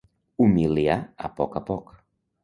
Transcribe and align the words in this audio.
Humiliar 0.43 0.95
a 1.29 1.31
poc 1.41 1.57
a 1.59 1.63
poc. 1.67 1.93